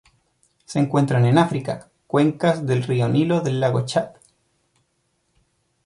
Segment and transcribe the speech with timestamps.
[0.65, 4.13] Se encuentran en África: cuencas del río Nilo del lago Chad.